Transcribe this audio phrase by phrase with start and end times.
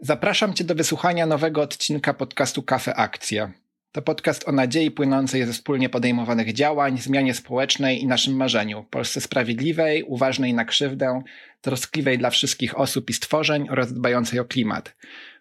[0.00, 3.52] Zapraszam Cię do wysłuchania nowego odcinka podcastu Kafe Akcja.
[3.92, 9.20] To podcast o nadziei płynącej ze wspólnie podejmowanych działań, zmianie społecznej i naszym marzeniu Polsce
[9.20, 11.22] sprawiedliwej, uważnej na krzywdę,
[11.60, 14.94] troskliwej dla wszystkich osób i stworzeń oraz dbającej o klimat.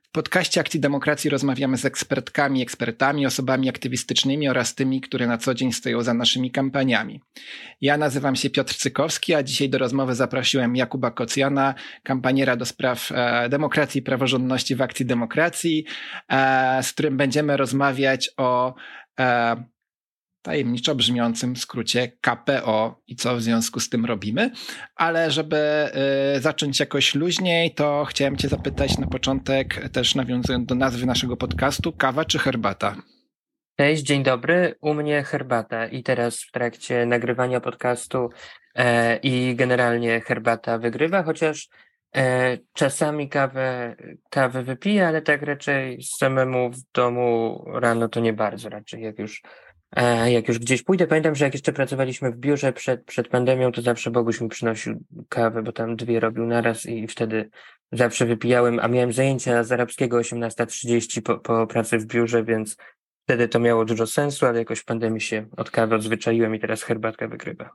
[0.10, 5.54] W podcaście Akcji Demokracji rozmawiamy z ekspertkami, ekspertami, osobami aktywistycznymi oraz tymi, które na co
[5.54, 7.21] dzień stoją za naszymi kampaniami.
[7.82, 13.12] Ja nazywam się Piotr Cykowski, a dzisiaj do rozmowy zaprosiłem Jakuba Kocjana, kampaniera do spraw
[13.12, 15.86] e, demokracji i praworządności w Akcji Demokracji,
[16.29, 18.76] e, z którym będziemy rozmawiać o
[19.20, 19.64] e,
[20.47, 24.51] tajemniczo brzmiącym skrócie KPO i co w związku z tym robimy.
[24.96, 25.89] Ale żeby
[26.37, 31.37] y, zacząć jakoś luźniej, to chciałem Cię zapytać na początek, też nawiązując do nazwy naszego
[31.37, 32.95] podcastu, kawa czy herbata?
[33.80, 34.75] Cześć, dzień dobry.
[34.81, 38.30] U mnie herbata i teraz w trakcie nagrywania podcastu
[38.75, 41.70] e, i generalnie herbata wygrywa, chociaż
[42.16, 43.95] e, czasami kawę,
[44.30, 49.42] kawę wypiję, ale tak raczej samemu w domu rano to nie bardzo, raczej jak już
[50.26, 53.82] jak już gdzieś pójdę, pamiętam, że jak jeszcze pracowaliśmy w biurze przed, przed pandemią, to
[53.82, 57.50] zawsze Boguś mi przynosił kawę, bo tam dwie robił naraz i wtedy
[57.92, 62.78] zawsze wypijałem, a miałem zajęcia z arabskiego 18.30 po, po pracy w biurze, więc
[63.24, 66.84] wtedy to miało dużo sensu, ale jakoś w pandemii się od kawy odzwyczaiłem i teraz
[66.84, 67.70] herbatka wygrywa.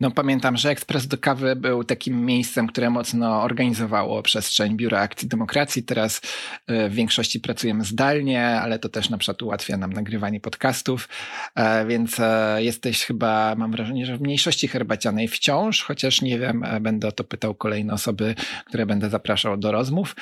[0.00, 5.28] No pamiętam, że Ekspres do Kawy był takim miejscem, które mocno organizowało przestrzeń Biura Akcji
[5.28, 5.82] Demokracji.
[5.82, 6.20] Teraz
[6.66, 11.08] e, w większości pracujemy zdalnie, ale to też na przykład ułatwia nam nagrywanie podcastów,
[11.54, 16.64] e, więc e, jesteś chyba, mam wrażenie, że w mniejszości herbacianej wciąż, chociaż nie wiem,
[16.80, 18.34] będę o to pytał kolejne osoby,
[18.66, 20.16] które będę zapraszał do rozmów.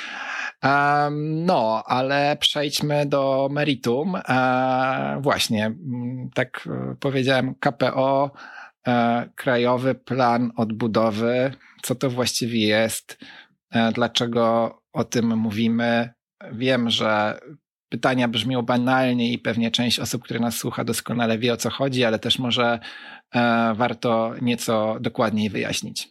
[1.20, 4.17] No, ale przejdźmy do meritum.
[5.20, 5.75] Właśnie,
[6.34, 6.69] tak
[7.00, 8.63] powiedziałem, KPO E,
[9.34, 11.52] krajowy Plan Odbudowy.
[11.82, 13.18] Co to właściwie jest?
[13.70, 16.10] E, dlaczego o tym mówimy?
[16.52, 17.38] Wiem, że
[17.88, 22.05] pytania brzmią banalnie i pewnie część osób, które nas słucha, doskonale wie o co chodzi,
[22.05, 22.78] ale też może
[23.34, 26.08] e, warto nieco dokładniej wyjaśnić.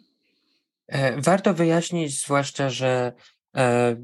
[1.17, 3.32] Warto wyjaśnić, zwłaszcza, że E,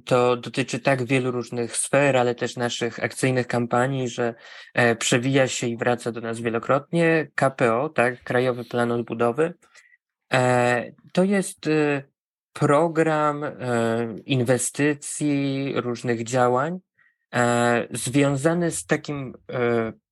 [0.06, 4.36] to dotyczy tak wielu różnych sfer, ale też naszych akcyjnych kampanii, że
[4.74, 7.28] e, przewija się i wraca do nas wielokrotnie.
[7.36, 9.54] KPO, tak, Krajowy Plan Odbudowy.
[10.34, 11.70] E, to jest
[12.54, 13.46] program
[14.26, 16.80] inwestycji, różnych działań
[17.92, 19.34] związany z takim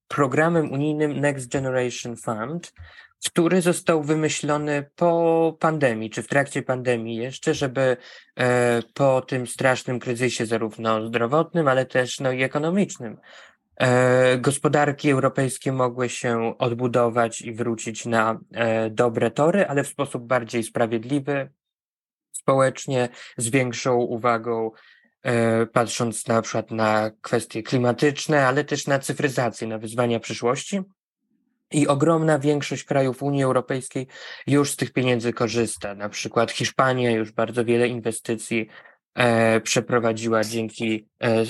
[0.07, 2.73] programem unijnym Next Generation Fund,
[3.25, 7.97] który został wymyślony po pandemii, czy w trakcie pandemii jeszcze, żeby
[8.35, 13.17] e, po tym strasznym kryzysie zarówno zdrowotnym, ale też no, i ekonomicznym
[13.77, 20.23] e, gospodarki europejskie mogły się odbudować i wrócić na e, dobre tory, ale w sposób
[20.23, 21.49] bardziej sprawiedliwy,
[22.31, 24.71] społecznie, z większą uwagą
[25.73, 30.81] patrząc na przykład na kwestie klimatyczne, ale też na cyfryzację, na wyzwania przyszłości.
[31.71, 34.07] I ogromna większość krajów Unii Europejskiej
[34.47, 35.95] już z tych pieniędzy korzysta.
[35.95, 38.67] Na przykład Hiszpania już bardzo wiele inwestycji
[39.15, 41.45] e, przeprowadziła dzięki e, e,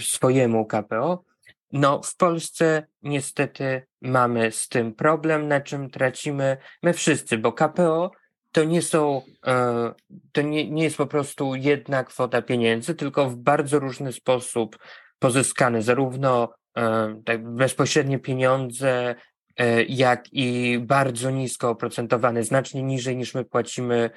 [0.00, 1.24] swojemu KPO.
[1.72, 8.10] No, w Polsce niestety mamy z tym problem, na czym tracimy my wszyscy, bo KPO
[8.52, 9.92] to nie są, e,
[10.32, 14.78] to nie, nie jest po prostu jedna kwota pieniędzy, tylko w bardzo różny sposób
[15.18, 19.14] pozyskane, zarówno e, tak bezpośrednie pieniądze,
[19.56, 24.10] E, jak i bardzo nisko oprocentowane, znacznie niżej niż my płacimy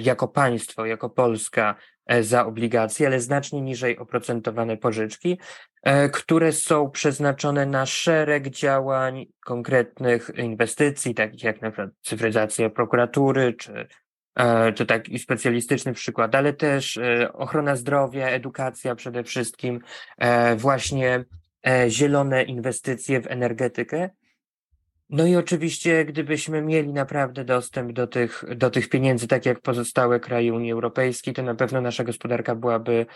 [0.00, 1.74] jako państwo, jako Polska
[2.20, 5.38] za obligacje, ale znacznie niżej oprocentowane pożyczki,
[6.12, 13.86] które są przeznaczone na szereg działań, konkretnych inwestycji, takich jak na przykład cyfryzacja prokuratury, czy,
[14.74, 16.98] czy taki specjalistyczny przykład, ale też
[17.32, 19.80] ochrona zdrowia, edukacja przede wszystkim,
[20.56, 21.24] właśnie
[21.88, 24.10] zielone inwestycje w energetykę,
[25.10, 30.20] no i oczywiście, gdybyśmy mieli naprawdę dostęp do tych, do tych pieniędzy, tak jak pozostałe
[30.20, 33.06] kraje Unii Europejskiej, to na pewno nasza gospodarka byłaby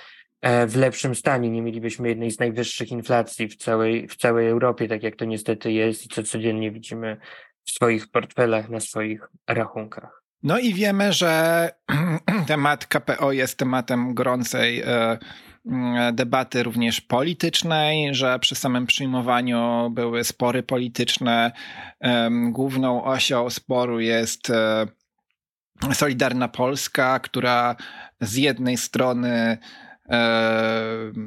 [0.41, 1.51] e, w lepszym stanie.
[1.51, 5.73] Nie mielibyśmy jednej z najwyższych inflacji w całej, w całej Europie, tak jak to niestety
[5.73, 7.17] jest i co codziennie widzimy
[7.65, 10.23] w swoich portfelach, na swoich rachunkach.
[10.43, 11.71] No i wiemy, że
[12.47, 15.19] temat KPO jest tematem gorącej e,
[16.13, 21.53] debaty również politycznej, że przy samym przyjmowaniu były spory polityczne.
[22.51, 24.87] Główną osią sporu jest e,
[25.93, 27.77] Solidarna Polska, która
[28.21, 29.59] z jednej strony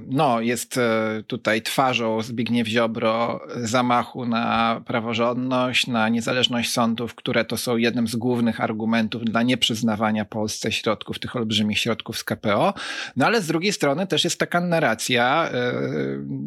[0.07, 7.57] no, jest e, tutaj twarzą Zbigniew Ziobro zamachu na praworządność, na niezależność sądów, które to
[7.57, 12.73] są jednym z głównych argumentów dla nieprzyznawania Polsce środków, tych olbrzymich środków z KPO.
[13.15, 15.73] No ale z drugiej strony też jest taka narracja, e,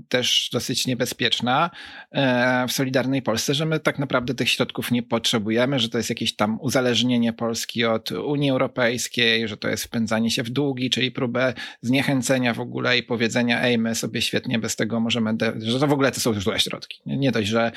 [0.08, 1.70] też dosyć niebezpieczna
[2.10, 6.10] e, w Solidarnej Polsce, że my tak naprawdę tych środków nie potrzebujemy, że to jest
[6.10, 11.12] jakieś tam uzależnienie Polski od Unii Europejskiej, że to jest wpędzanie się w długi, czyli
[11.12, 12.18] próbę zniechęcenia
[12.55, 16.12] w ogóle i powiedzenia, ej, my sobie świetnie bez tego możemy, że to w ogóle
[16.12, 17.00] to są złe środki.
[17.06, 17.73] Nie dość, że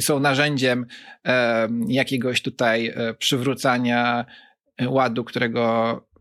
[0.00, 0.86] są narzędziem
[1.88, 4.24] jakiegoś tutaj e, przywrócania
[4.86, 6.13] ładu, którego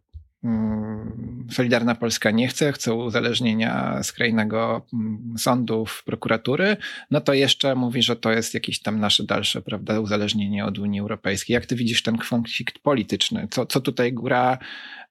[1.52, 6.78] Solidarna Polska nie chce, chce uzależnienia skrajnego mm, sądów, prokuratury,
[7.12, 11.00] no to jeszcze mówi, że to jest jakieś tam nasze dalsze, prawda, uzależnienie od Unii
[11.00, 11.54] Europejskiej.
[11.54, 13.48] Jak ty widzisz ten konflikt polityczny?
[13.52, 14.58] Co, co tutaj gra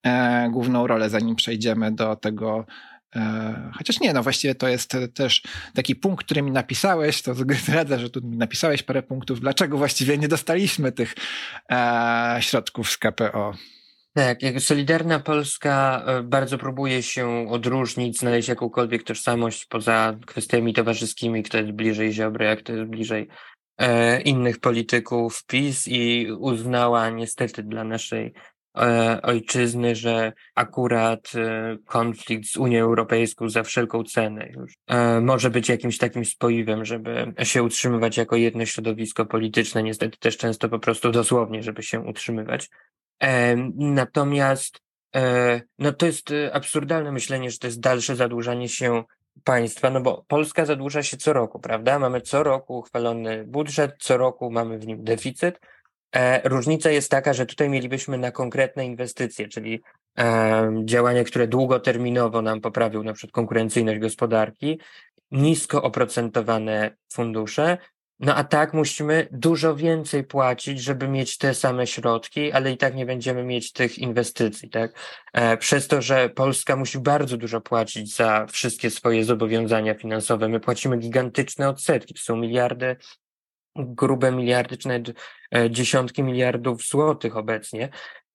[0.03, 2.67] e, główną rolę, zanim przejdziemy do tego,
[3.17, 5.43] e, Chociaż nie, no właściwie to jest też
[5.75, 10.19] taki punkt, który mi napisałeś, to zdradzę, że tu mi napisałeś parę punktów, dlaczego właściwie
[10.19, 11.15] nie dostaliśmy tych
[11.71, 13.55] e, środków z KPO.
[14.15, 21.43] Tak, jak Solidarna Polska e, bardzo próbuje się odróżnić, znaleźć jakąkolwiek tożsamość poza kwestiami towarzyskimi,
[21.43, 23.29] kto jest bliżej Ziobry, a kto jest bliżej
[23.79, 28.33] e, innych polityków PiS i uznała niestety dla naszej
[28.79, 35.51] E, ojczyzny, że akurat e, konflikt z Unią Europejską za wszelką cenę już e, może
[35.51, 40.79] być jakimś takim spoiwem, żeby się utrzymywać jako jedno środowisko polityczne, niestety też często po
[40.79, 42.71] prostu dosłownie, żeby się utrzymywać.
[43.75, 44.81] Natomiast
[45.79, 49.05] no to jest absurdalne myślenie, że to jest dalsze zadłużanie się
[49.45, 51.99] państwa, no bo Polska zadłuża się co roku, prawda?
[51.99, 55.59] Mamy co roku uchwalony budżet, co roku mamy w nim deficyt,
[56.13, 59.83] E, różnica jest taka, że tutaj mielibyśmy na konkretne inwestycje, czyli
[60.19, 64.81] e, działania, które długoterminowo nam poprawią na przykład konkurencyjność gospodarki,
[65.31, 67.79] nisko oprocentowane fundusze,
[68.23, 72.95] no a tak musimy dużo więcej płacić, żeby mieć te same środki, ale i tak
[72.95, 74.93] nie będziemy mieć tych inwestycji, tak?
[75.33, 80.49] E, przez to, że Polska musi bardzo dużo płacić za wszystkie swoje zobowiązania finansowe.
[80.49, 82.97] My płacimy gigantyczne odsetki, są miliardy
[83.77, 85.13] grube miliardy, czy nawet
[85.55, 87.89] e, dziesiątki miliardów złotych obecnie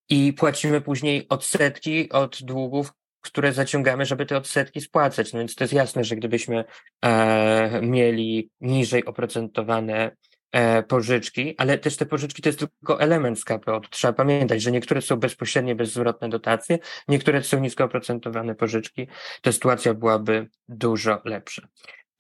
[0.10, 2.94] i płacimy później odsetki od długów,
[3.28, 5.34] które zaciągamy, żeby te odsetki spłacać.
[5.34, 6.66] No więc to jest jasne, że gdybyśmy
[7.02, 10.16] e, mieli niżej oprocentowane
[10.52, 13.80] e, pożyczki, ale też te pożyczki to jest tylko element z KPO.
[13.80, 19.08] To trzeba pamiętać, że niektóre są bezpośrednie, bezzwrotne dotacje, niektóre są nisko oprocentowane pożyczki.
[19.42, 21.68] To sytuacja byłaby dużo lepsza.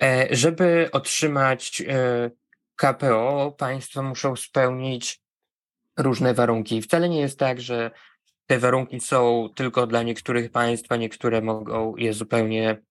[0.03, 2.31] E, żeby otrzymać e,
[2.75, 5.21] KPO państwa muszą spełnić
[5.97, 6.81] różne warunki.
[6.81, 7.91] Wcale nie jest tak, że
[8.47, 12.81] te warunki są tylko dla niektórych państw, a niektóre mogą je zupełnie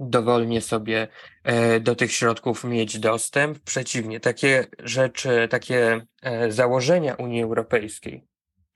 [0.00, 1.08] dowolnie sobie
[1.44, 3.58] e, do tych środków mieć dostęp.
[3.58, 8.24] Przeciwnie, takie rzeczy, takie e, założenia Unii Europejskiej,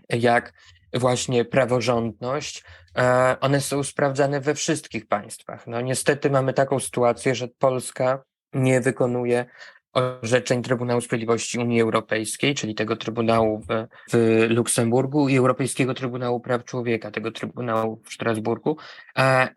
[0.09, 0.53] jak
[0.95, 2.65] właśnie praworządność,
[2.99, 5.67] e, one są sprawdzane we wszystkich państwach.
[5.67, 8.23] No niestety mamy taką sytuację, że Polska
[8.53, 9.47] nie wykonuje
[9.93, 16.65] orzeczeń Trybunału Sprawiedliwości Unii Europejskiej, czyli tego Trybunału w, w Luksemburgu i Europejskiego Trybunału Praw
[16.65, 18.77] Człowieka, tego Trybunału w Strasburgu.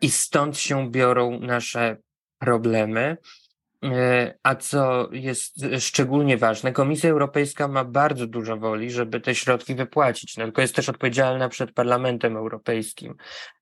[0.00, 1.96] I stąd się biorą nasze
[2.38, 3.16] problemy.
[3.84, 9.74] E, a co jest szczególnie ważne, Komisja Europejska ma bardzo dużo woli, żeby te środki
[9.74, 10.36] wypłacić.
[10.36, 13.14] No, tylko jest też odpowiedzialna przed Parlamentem Europejskim,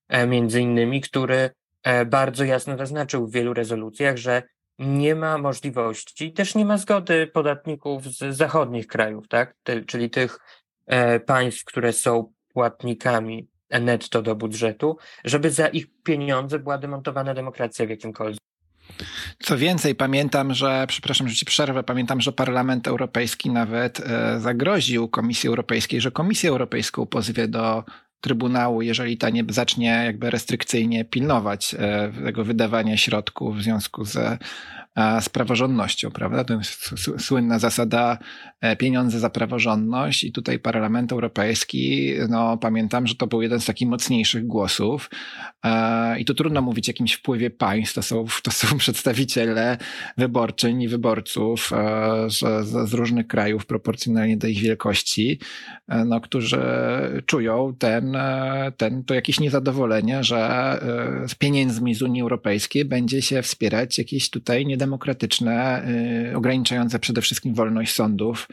[0.09, 1.51] e, między innymi, który
[1.83, 4.43] e, bardzo jasno zaznaczył w wielu rezolucjach, że
[4.79, 9.55] nie ma możliwości, też nie ma zgody podatników z zachodnich krajów, tak?
[9.63, 10.39] Ty, czyli tych
[10.87, 17.87] e, państw, które są płatnikami netto do budżetu, żeby za ich pieniądze była demontowana demokracja
[17.87, 18.41] w jakimkolwiek.
[19.39, 25.09] Co więcej, pamiętam, że, przepraszam, że ci przerwę, pamiętam, że Parlament Europejski nawet e, zagroził
[25.09, 27.85] Komisji Europejskiej, że Komisję Europejską pozwie do
[28.25, 34.39] Trybunału, jeżeli ta nie zacznie jakby restrykcyjnie pilnować e, tego wydawania środków w związku ze
[35.21, 36.45] z praworządnością, prawda?
[36.45, 38.19] To jest słynna zasada
[38.61, 43.67] e, pieniądze za praworządność i tutaj Parlament Europejski, no pamiętam, że to był jeden z
[43.67, 45.11] takich mocniejszych głosów
[45.65, 49.79] e, i tu trudno mówić o jakimś wpływie państw, to są, to są przedstawiciele
[50.19, 55.39] wyborczyń i wyborców e, z, z różnych krajów proporcjonalnie do ich wielkości,
[56.07, 56.63] no, którzy
[57.27, 58.14] czują ten,
[58.77, 60.81] ten, to jakieś niezadowolenie, że
[61.29, 65.85] z pieniędzmi z Unii Europejskiej będzie się wspierać jakieś tutaj niedemokratyczne demokratyczne,
[66.31, 68.49] y, ograniczające przede wszystkim wolność sądów,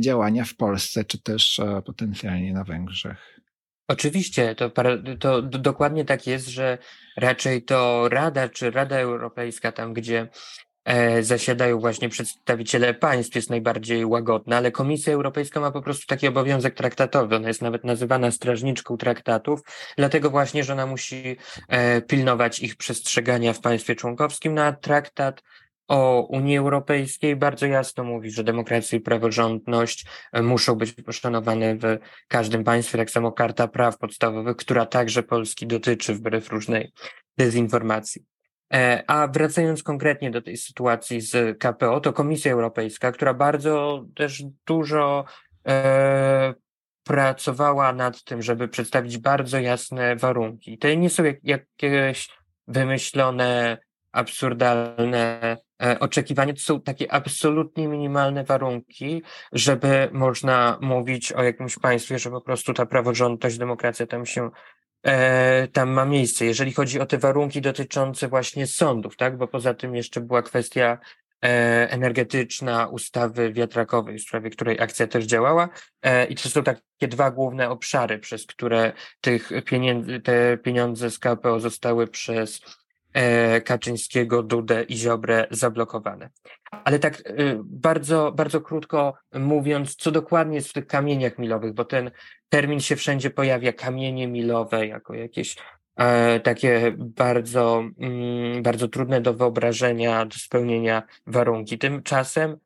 [0.00, 3.40] działania w Polsce, czy też e, potencjalnie na Węgrzech.
[3.88, 4.70] Oczywiście, to,
[5.20, 6.78] to dokładnie tak jest, że
[7.16, 10.28] raczej to Rada czy Rada Europejska, tam gdzie e,
[11.20, 16.74] zasiadają właśnie przedstawiciele państw, jest najbardziej łagodna, ale Komisja Europejska ma po prostu taki obowiązek
[16.74, 17.36] traktatowy.
[17.36, 19.60] Ona jest nawet nazywana strażniczką traktatów,
[19.96, 21.36] dlatego właśnie, że ona musi
[21.68, 25.42] e, pilnować ich przestrzegania w państwie członkowskim, na no traktat
[25.88, 31.98] o Unii Europejskiej bardzo jasno mówi, że demokracja i praworządność e, muszą być poszanowane w
[32.28, 36.92] każdym państwie, tak samo Karta Praw Podstawowych, która także Polski dotyczy wbrew różnej
[37.38, 38.35] dezinformacji.
[38.74, 44.44] E, a wracając konkretnie do tej sytuacji z KPO, to Komisja Europejska, która bardzo też
[44.66, 45.24] dużo
[45.68, 46.54] e,
[47.04, 50.78] pracowała nad tym, żeby przedstawić bardzo jasne warunki.
[50.78, 52.28] To nie są jak, jakieś
[52.68, 53.78] wymyślone,
[54.12, 62.18] absurdalne E, oczekiwania to są takie absolutnie minimalne warunki, żeby można mówić o jakimś państwie,
[62.18, 64.50] że po prostu ta praworządność, demokracja tam się
[65.72, 66.44] tam ma miejsce.
[66.44, 70.98] Jeżeli chodzi o te warunki dotyczące właśnie sądów, tak, bo poza tym jeszcze była kwestia
[71.44, 75.68] e, energetyczna ustawy wiatrakowej, w sprawie której akcja też działała
[76.02, 81.18] e, i to są takie dwa główne obszary, przez które tych pieniędzy, te pieniądze z
[81.18, 82.85] KPO zostały przez E,
[83.64, 86.30] Kaczyńskiego, Dudę i Ziobrę zablokowane.
[86.70, 87.32] Ale tak e,
[87.64, 92.10] bardzo, bardzo krótko mówiąc, co dokładnie jest w tych kamieniach milowych, bo ten
[92.48, 95.56] termin się wszędzie pojawia, kamienie milowe, jako jakieś
[95.96, 101.78] e, takie bardzo, mm, bardzo trudne do wyobrażenia, do spełnienia warunki.
[101.78, 102.56] Tymczasem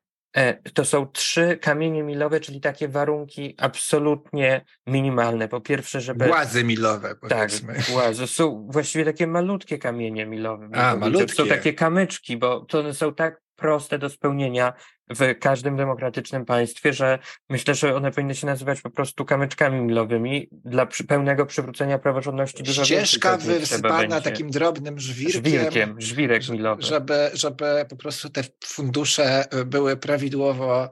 [0.73, 5.47] to są trzy kamienie milowe, czyli takie warunki absolutnie minimalne.
[5.47, 6.27] Po pierwsze, żeby.
[6.27, 7.73] Głazy milowe, powiedzmy.
[7.75, 8.27] Tak, głazy.
[8.27, 10.69] Są właściwie takie malutkie kamienie milowe.
[10.73, 11.33] A, malutkie.
[11.33, 14.73] Są takie kamyczki, bo to one są tak proste do spełnienia
[15.09, 20.47] w każdym demokratycznym państwie, że myślę, że one powinny się nazywać po prostu kamyczkami milowymi
[20.51, 22.63] dla przy, pełnego przywrócenia praworządności.
[22.63, 25.45] Dużo Ścieżka wysypana takim drobnym żwirkiem.
[25.45, 26.81] Żwirkiem, żwirek milowy.
[26.81, 30.91] Żeby, żeby po prostu te fundusze były prawidłowo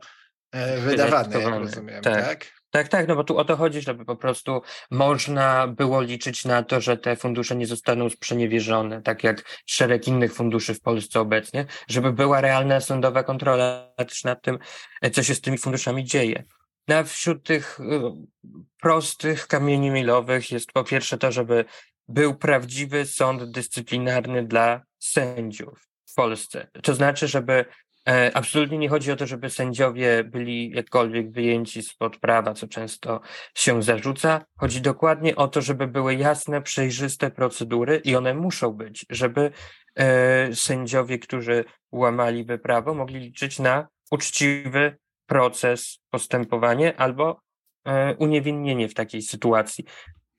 [0.52, 2.26] e, wydawane, jak rozumiem, tak?
[2.26, 2.59] tak?
[2.72, 4.62] Tak, tak, no bo tu o to chodzi, żeby po prostu
[4.92, 10.34] można było liczyć na to, że te fundusze nie zostaną sprzeniewierzone, tak jak szereg innych
[10.34, 14.60] funduszy w Polsce obecnie, żeby była realna sądowa kontrola też nad tym,
[15.12, 16.44] co się z tymi funduszami dzieje.
[16.88, 17.84] No wśród tych y,
[18.82, 21.66] prostych kamieni milowych jest po pierwsze to, żeby
[22.08, 26.68] był prawdziwy sąd dyscyplinarny dla sędziów w Polsce.
[26.84, 27.66] To znaczy, żeby E,
[28.34, 33.22] absolutnie nie chodzi o to, żeby sędziowie byli jakkolwiek wyjęci spod prawa, co często
[33.56, 34.46] się zarzuca.
[34.58, 39.52] Chodzi dokładnie o to, żeby były jasne, przejrzyste procedury i one muszą być, żeby
[39.96, 47.42] e, sędziowie, którzy łamaliby prawo, mogli liczyć na uczciwy proces, postępowanie albo
[47.86, 49.86] e, uniewinnienie w takiej sytuacji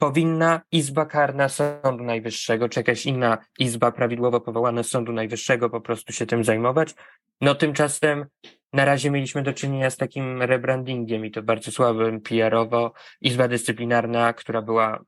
[0.00, 6.12] powinna Izba Karna Sądu Najwyższego, czy jakaś inna izba prawidłowo powołana Sądu Najwyższego po prostu
[6.12, 6.94] się tym zajmować.
[7.40, 8.26] No tymczasem
[8.72, 12.92] na razie mieliśmy do czynienia z takim rebrandingiem i to bardzo słabym PR-owo.
[13.20, 15.04] Izba Dyscyplinarna, która była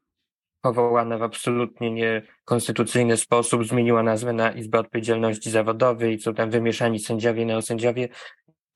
[0.60, 7.00] powołana w absolutnie niekonstytucyjny sposób, zmieniła nazwę na Izbę Odpowiedzialności Zawodowej i są tam wymieszani
[7.00, 8.08] sędziowie, neosędziowie.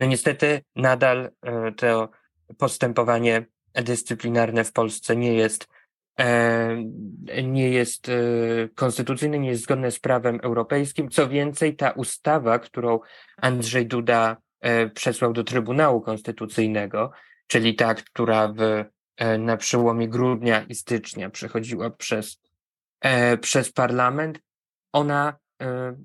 [0.00, 2.08] No niestety nadal e, to
[2.58, 5.68] postępowanie dyscyplinarne w Polsce nie jest
[7.44, 8.12] nie jest e,
[8.74, 11.10] konstytucyjny, nie jest zgodny z prawem europejskim.
[11.10, 13.00] Co więcej, ta ustawa, którą
[13.36, 17.10] Andrzej Duda e, przesłał do Trybunału Konstytucyjnego,
[17.46, 18.84] czyli ta, która w,
[19.16, 22.40] e, na przełomie grudnia i stycznia przechodziła przez,
[23.40, 24.40] przez parlament,
[24.92, 25.36] ona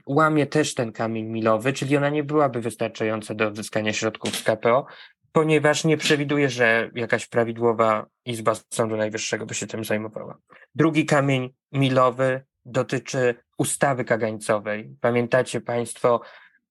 [0.06, 4.86] łamie też ten kamień milowy, czyli ona nie byłaby wystarczająca do odzyskania środków z KPO,
[5.32, 10.38] ponieważ nie przewiduje, że jakaś prawidłowa Izba Sądu Najwyższego by się tym zajmowała.
[10.76, 14.96] Drugi kamień milowy dotyczy ustawy kagańcowej.
[15.02, 16.22] Pamiętacie Państwo,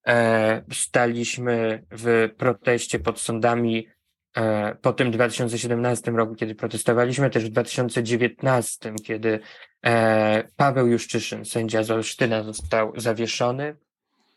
[0.06, 3.88] e, staliśmy w proteście pod sądami
[4.36, 9.40] e, po tym 2017 roku, kiedy protestowaliśmy, też w 2019, kiedy
[9.86, 13.76] e, Paweł Juszczyszyn, sędzia z Olsztyna, został zawieszony.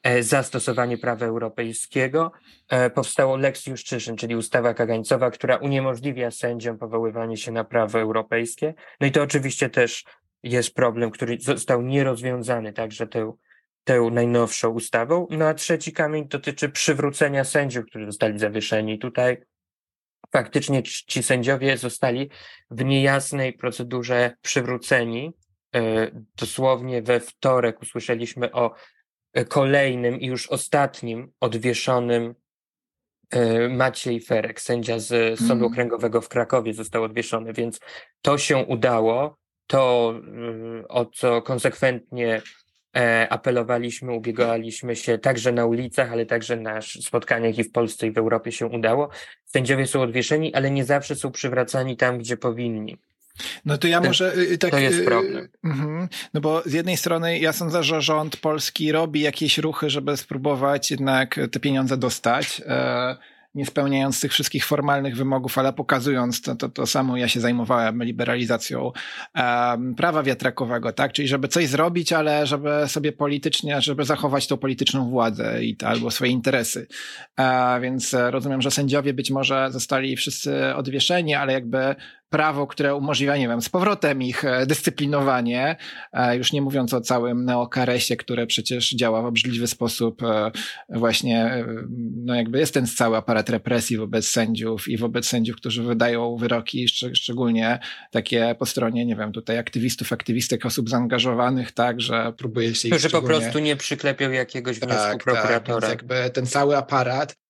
[0.03, 2.31] E, zastosowanie prawa europejskiego
[2.69, 8.73] e, powstało Lex Juszczyszyn, czyli ustawa kagańcowa, która uniemożliwia sędziom powoływanie się na prawo europejskie.
[9.01, 10.03] No i to oczywiście też
[10.43, 13.33] jest problem, który został nierozwiązany także tą,
[13.83, 15.27] tą najnowszą ustawą.
[15.29, 18.99] No a trzeci kamień dotyczy przywrócenia sędziów, którzy zostali zawieszeni.
[18.99, 19.37] Tutaj
[20.31, 22.29] faktycznie ci sędziowie zostali
[22.71, 25.33] w niejasnej procedurze przywróceni.
[25.75, 28.73] E, dosłownie we wtorek usłyszeliśmy o
[29.47, 32.35] kolejnym i już ostatnim odwieszonym
[33.69, 35.65] Maciej Ferek, sędzia z Sądu mm.
[35.65, 37.79] Okręgowego w Krakowie, został odwieszony, więc
[38.21, 39.37] to się udało.
[39.67, 40.13] To,
[40.89, 42.41] o co konsekwentnie
[43.29, 48.17] apelowaliśmy, ubiegaliśmy się także na ulicach, ale także na spotkaniach i w Polsce, i w
[48.17, 49.09] Europie się udało.
[49.45, 52.97] Sędziowie są odwieszeni, ale nie zawsze są przywracani tam, gdzie powinni.
[53.65, 54.71] No to ja może y, tak.
[54.71, 55.49] To jest y, problem.
[55.63, 60.17] Uh, no bo z jednej strony ja sądzę, że rząd polski robi jakieś ruchy, żeby
[60.17, 62.61] spróbować jednak te pieniądze dostać.
[62.65, 63.17] E,
[63.55, 68.03] nie spełniając tych wszystkich formalnych wymogów, ale pokazując to, to, to samo, ja się zajmowałem
[68.03, 68.91] liberalizacją
[69.35, 71.13] um, prawa wiatrakowego, tak?
[71.13, 75.87] Czyli żeby coś zrobić, ale żeby sobie politycznie, żeby zachować tą polityczną władzę i to,
[75.87, 76.87] albo swoje interesy.
[77.39, 81.95] E, więc rozumiem, że sędziowie być może zostali wszyscy odwieszeni, ale jakby
[82.33, 85.75] prawo, które umożliwia, nie wiem, z powrotem ich e, dyscyplinowanie,
[86.13, 90.51] e, już nie mówiąc o całym neokaresie, które przecież działa w obrzydliwy sposób, e,
[90.89, 91.65] właśnie,
[92.15, 96.87] no jakby jest ten cały aparat represji wobec sędziów i wobec sędziów, którzy wydają wyroki,
[96.87, 97.79] szczególnie
[98.11, 102.93] takie po stronie, nie wiem, tutaj aktywistów, aktywistek, osób zaangażowanych, tak, że próbuje się ich
[102.93, 105.81] Którzy po prostu nie przyklepią jakiegoś wniosku tak, prokuratora.
[105.81, 107.42] Tak, jakby ten cały aparat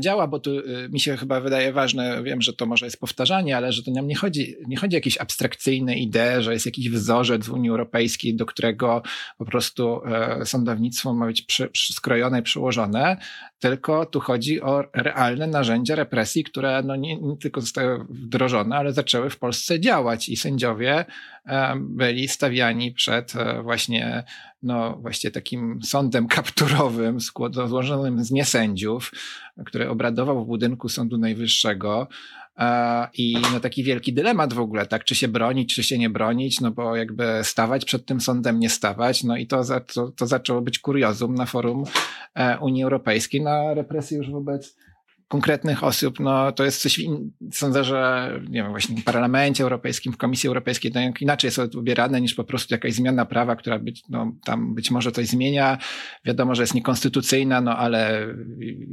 [0.00, 3.56] działa, bo tu y, mi się chyba wydaje ważne, wiem, że to może jest powtarzanie,
[3.56, 6.90] ale że to nam nie chodzi, nie chodzi o jakieś abstrakcyjne idee, że jest jakiś
[6.90, 9.02] wzorzec w Unii Europejskiej, do którego
[9.38, 11.92] po prostu e, sądownictwo ma być przy, przy
[12.38, 13.16] i przyłożone,
[13.62, 18.92] tylko tu chodzi o realne narzędzia represji, które no nie, nie tylko zostały wdrożone, ale
[18.92, 21.04] zaczęły w Polsce działać i sędziowie
[21.46, 24.24] e, byli stawiani przed właśnie
[24.62, 27.18] no właśnie takim sądem kapturowym
[27.66, 29.12] złożonym z niesędziów,
[29.66, 32.08] który obradował w budynku Sądu Najwyższego.
[33.14, 36.60] I no taki wielki dylemat w ogóle, tak, czy się bronić, czy się nie bronić,
[36.60, 40.26] no bo jakby stawać przed tym sądem, nie stawać, no i to, za, to, to
[40.26, 41.84] zaczęło być kuriozum na forum
[42.34, 44.76] e, Unii Europejskiej na represji już wobec
[45.32, 47.00] konkretnych osób, no to jest coś,
[47.52, 52.20] sądzę, że nie wiem, właśnie w Parlamencie Europejskim, w Komisji Europejskiej to inaczej jest odbierane
[52.20, 55.78] niż po prostu jakaś zmiana prawa, która być, no, tam być może coś zmienia.
[56.24, 58.26] Wiadomo, że jest niekonstytucyjna, no ale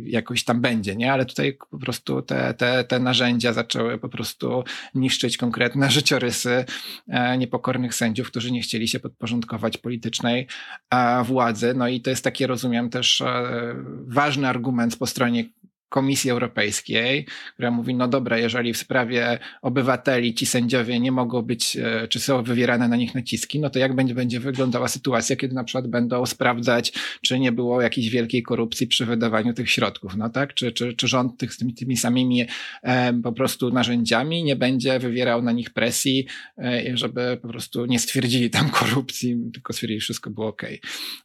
[0.06, 1.14] jakoś tam będzie, nie?
[1.14, 4.64] Ale tutaj po prostu te, te, te narzędzia zaczęły po prostu
[4.96, 6.66] niszczyć konkretne życiorysy
[7.08, 10.48] e, niepokornych sędziów, którzy nie chcieli się podporządkować politycznej
[10.90, 11.74] e, władzy.
[11.74, 13.76] No i to jest taki, rozumiem, też e,
[14.08, 15.44] ważny argument po stronie
[15.90, 21.78] Komisji Europejskiej, która mówi, no dobra, jeżeli w sprawie obywateli ci sędziowie nie mogą być,
[21.78, 25.56] e, czy są wywierane na nich naciski, no to jak będzie, będzie wyglądała sytuacja, kiedy
[25.56, 30.30] na przykład będą sprawdzać, czy nie było jakiejś wielkiej korupcji przy wydawaniu tych środków, no
[30.30, 30.54] tak?
[30.54, 32.46] Czy, czy, czy rząd tych, tymi, tymi samymi
[32.84, 38.00] e, po prostu narzędziami nie będzie wywierał na nich presji, e, żeby po prostu nie
[38.00, 40.62] stwierdzili tam korupcji, tylko stwierdzili, że wszystko było ok.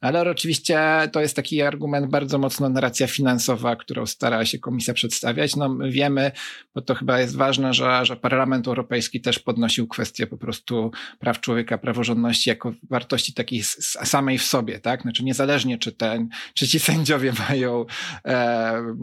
[0.01, 0.79] Ale oczywiście
[1.13, 5.57] to jest taki argument bardzo mocno narracja finansowa, którą stara się się komisja przedstawiać.
[5.57, 6.33] No my wiemy,
[6.75, 11.41] bo to chyba jest ważne, że, że Parlament Europejski też podnosił kwestię po prostu praw
[11.41, 13.63] człowieka, praworządności jako wartości takiej
[14.05, 15.03] samej w sobie, tak?
[15.03, 17.87] Znaczy niezależnie czy ten, czy ci sędziowie mają
[18.25, 18.97] e,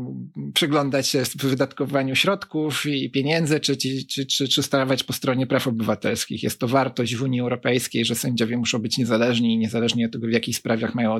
[0.53, 5.67] przyglądać się wydatkowaniu środków i pieniędzy, czy, ci, czy, czy, czy stawać po stronie praw
[5.67, 6.43] obywatelskich.
[6.43, 10.27] Jest to wartość w Unii Europejskiej, że sędziowie muszą być niezależni i niezależnie od tego,
[10.27, 11.19] w jakich sprawach mają,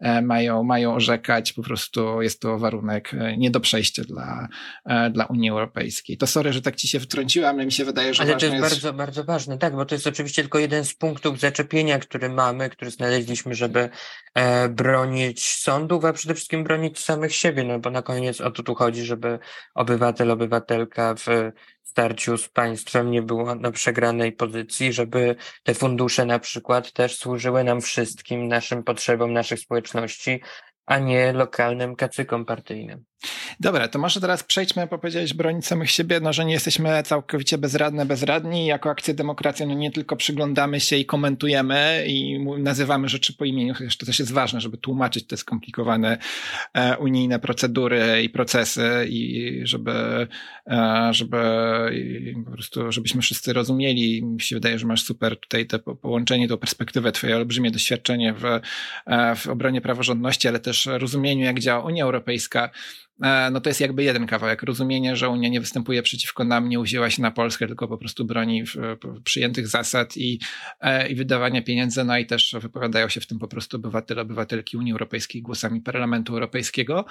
[0.00, 4.48] e, mają, mają orzekać, po prostu jest to warunek e, nie nie do przejścia dla,
[4.84, 6.16] e, dla Unii Europejskiej.
[6.16, 8.56] To sorry, że tak ci się wtrąciłam, ale mi się wydaje, że Ale to jest,
[8.56, 12.28] jest bardzo, bardzo ważne, tak, bo to jest oczywiście tylko jeden z punktów zaczepienia, który
[12.28, 13.90] mamy, który znaleźliśmy, żeby
[14.34, 18.62] e, bronić sądów, a przede wszystkim bronić samych siebie, no bo na koniec o to
[18.62, 19.38] tu chodzi, żeby
[19.74, 26.38] obywatel, obywatelka w starciu z państwem nie było na przegranej pozycji, żeby te fundusze na
[26.38, 30.40] przykład też służyły nam wszystkim, naszym potrzebom, naszych społeczności,
[30.86, 33.09] a nie lokalnym kacykom partyjnym.
[33.60, 37.58] Dobra, to może teraz przejdźmy, bo powiedziałeś bronić samych siebie, no że nie jesteśmy całkowicie
[37.58, 38.66] bezradne, bezradni.
[38.66, 43.74] Jako Akcja Demokracja no nie tylko przyglądamy się i komentujemy i nazywamy rzeczy po imieniu,
[43.74, 46.18] chociaż to też jest ważne, żeby tłumaczyć te skomplikowane
[46.74, 50.28] e, unijne procedury i procesy i żeby,
[50.66, 51.40] e, żeby
[51.94, 54.24] i po prostu, żebyśmy wszyscy rozumieli.
[54.24, 58.44] Mi się wydaje, że masz super tutaj to połączenie, tą perspektywę, twoje olbrzymie doświadczenie w,
[59.06, 62.70] e, w obronie praworządności, ale też rozumieniu, jak działa Unia Europejska
[63.52, 64.62] no to jest jakby jeden kawałek.
[64.62, 68.24] Rozumienie, że Unia nie występuje przeciwko nam, nie uwzięła się na Polskę, tylko po prostu
[68.24, 68.64] broni
[69.24, 70.40] przyjętych zasad i,
[70.80, 74.76] e, i wydawania pieniędzy, no i też wypowiadają się w tym po prostu obywatele, obywatelki
[74.76, 77.04] Unii Europejskiej głosami Parlamentu Europejskiego,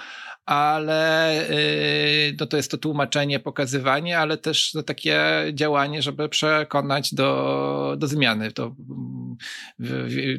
[0.46, 1.30] ale
[2.40, 5.20] no to jest to tłumaczenie, pokazywanie, ale też to takie
[5.52, 8.52] działanie, żeby przekonać do, do zmiany.
[8.52, 8.74] To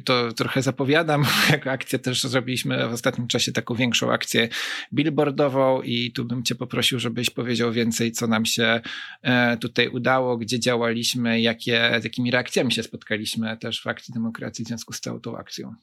[0.05, 4.49] to trochę zapowiadam, jako akcję też zrobiliśmy w ostatnim czasie taką większą akcję
[4.93, 8.81] billboardową i tu bym cię poprosił, żebyś powiedział więcej, co nam się
[9.21, 14.65] e, tutaj udało, gdzie działaliśmy, jakie, z jakimi reakcjami się spotkaliśmy też w Akcji Demokracji
[14.65, 15.75] w związku z całą tą akcją.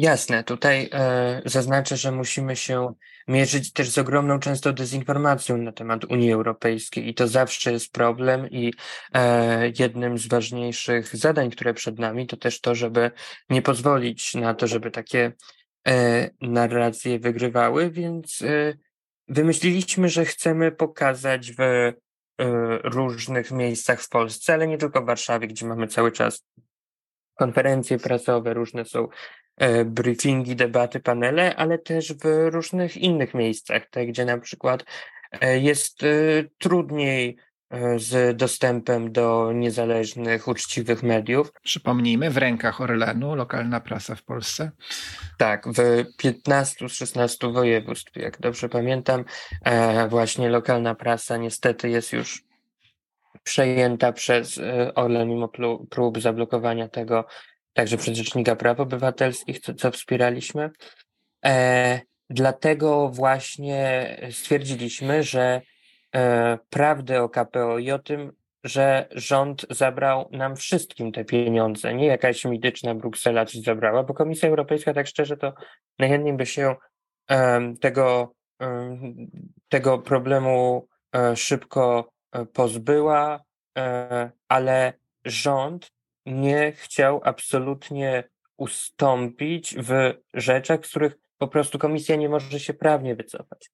[0.00, 2.94] Jasne, tutaj e, zaznaczę, że musimy się
[3.28, 8.50] mierzyć też z ogromną często dezinformacją na temat Unii Europejskiej i to zawsze jest problem
[8.50, 8.74] i
[9.14, 13.10] e, jednym z ważniejszych zadań, które przed nami, to też to, żeby
[13.50, 15.32] nie pozwolić na to, żeby takie
[15.88, 18.74] e, narracje wygrywały, więc e,
[19.28, 21.92] wymyśliliśmy, że chcemy pokazać w e,
[22.84, 26.44] różnych miejscach w Polsce, ale nie tylko w Warszawie, gdzie mamy cały czas
[27.34, 29.08] konferencje prasowe, różne są
[29.84, 34.84] briefingi, debaty, panele, ale też w różnych innych miejscach, te, gdzie na przykład
[35.40, 36.06] e, jest e,
[36.58, 37.36] trudniej
[37.96, 41.52] z dostępem do niezależnych, uczciwych mediów.
[41.62, 44.70] Przypomnijmy, w rękach Orlenu, lokalna prasa w Polsce.
[45.38, 49.24] Tak, w 15 z 16 województw, jak dobrze pamiętam,
[50.08, 52.44] właśnie lokalna prasa niestety jest już
[53.42, 54.60] przejęta przez
[54.94, 55.48] Orlen mimo
[55.90, 57.24] prób zablokowania tego
[57.72, 60.70] także przez Rzecznika Praw Obywatelskich, co, co wspieraliśmy.
[61.44, 65.60] E, dlatego właśnie stwierdziliśmy, że
[66.14, 68.32] e, prawdę o KPO i o tym,
[68.64, 74.48] że rząd zabrał nam wszystkim te pieniądze, nie jakaś mityczna Bruksela coś zabrała, bo Komisja
[74.48, 75.52] Europejska, tak szczerze, to
[75.98, 76.74] najchętniej by się
[77.30, 78.34] e, tego,
[79.68, 83.40] tego problemu e, szybko e, pozbyła,
[83.78, 84.92] e, ale
[85.24, 85.92] rząd
[86.26, 88.24] nie chciał absolutnie
[88.56, 93.70] ustąpić w rzeczach, z których po prostu komisja nie może się prawnie wycofać.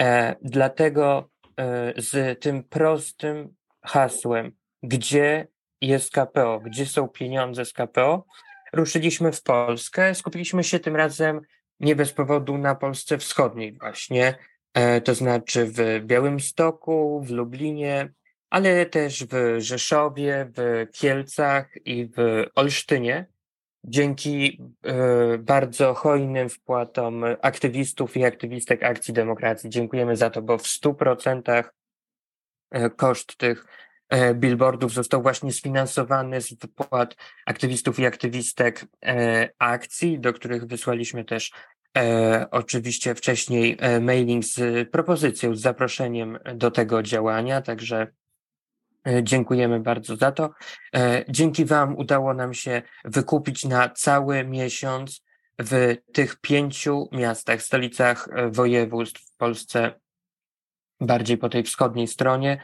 [0.00, 4.52] E, dlatego e, z tym prostym hasłem,
[4.82, 5.48] gdzie
[5.80, 8.24] jest KPO, gdzie są pieniądze z KPO,
[8.72, 10.14] ruszyliśmy w Polskę.
[10.14, 11.40] Skupiliśmy się tym razem
[11.80, 14.34] nie bez powodu na Polsce Wschodniej właśnie,
[14.74, 18.12] e, to znaczy w Białymstoku, w Lublinie,
[18.54, 23.26] ale też w Rzeszowie, w Kielcach i w Olsztynie.
[23.84, 24.60] Dzięki
[25.34, 29.70] y, bardzo hojnym wpłatom aktywistów i aktywistek Akcji Demokracji.
[29.70, 31.64] Dziękujemy za to, bo w 100%
[32.70, 33.66] e, koszt tych
[34.08, 38.84] e, billboardów został właśnie sfinansowany z wypłat aktywistów i aktywistek
[39.58, 41.52] akcji, do których wysłaliśmy też
[41.98, 48.23] E, oczywiście wcześniej mailing z propozycją, z zaproszeniem do tego działania, także E,
[49.22, 50.50] dziękujemy bardzo za to.
[50.96, 55.24] E, dzięki Wam udało nam się wykupić na cały miesiąc
[55.58, 60.00] w tych pięciu miastach, stolicach e, województw w Polsce,
[61.00, 62.62] bardziej po tej wschodniej stronie,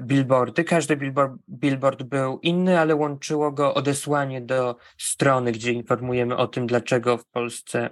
[0.00, 0.64] billboardy.
[0.64, 6.66] Każdy billboard, billboard był inny, ale łączyło go odesłanie do strony, gdzie informujemy o tym,
[6.66, 7.90] dlaczego w Polsce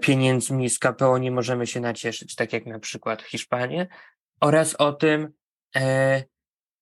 [0.00, 3.88] pieniędzmi z KPO nie możemy się nacieszyć, tak jak na przykład Hiszpanie,
[4.40, 5.32] oraz o tym,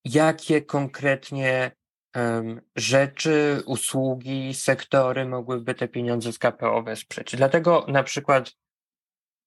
[0.04, 1.70] jakie konkretnie
[2.16, 7.36] um, rzeczy, usługi, sektory mogłyby te pieniądze z KPO wesprzeć.
[7.36, 8.52] Dlatego na przykład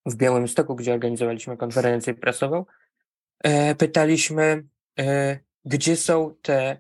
[0.06, 2.66] w Białymstoku, gdzie organizowaliśmy konferencję prasową,
[3.44, 4.64] e, pytaliśmy,
[5.00, 6.78] e, gdzie są te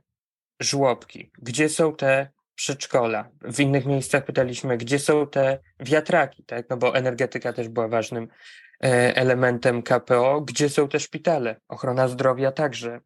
[0.59, 3.29] żłobki, gdzie są te przedszkola.
[3.41, 6.69] W innych miejscach pytaliśmy, gdzie są te wiatraki, tak?
[6.69, 8.27] No bo energetyka też była ważnym
[8.83, 13.01] e, elementem KPO, gdzie są te szpitale, ochrona zdrowia także.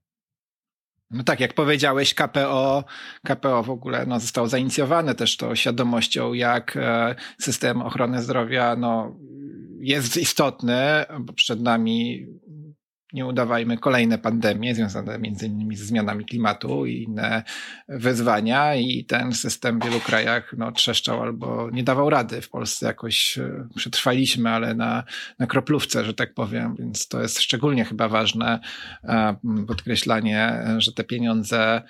[1.12, 2.84] No tak, jak powiedziałeś, KPO,
[3.24, 9.15] KPO w ogóle no, zostało zainicjowane też tą świadomością, jak e, system ochrony zdrowia no,
[9.80, 12.28] jest istotny, bo przed nami
[13.13, 17.43] nie udawajmy kolejne pandemie związane między innymi ze zmianami klimatu i inne
[17.88, 22.41] wyzwania i ten system w wielu krajach no, trzeszczał albo nie dawał rady.
[22.41, 25.04] W Polsce jakoś e, przetrwaliśmy, ale na,
[25.39, 28.60] na kroplówce, że tak powiem, więc to jest szczególnie chyba ważne
[29.04, 29.36] e,
[29.67, 31.82] podkreślanie, że te pieniądze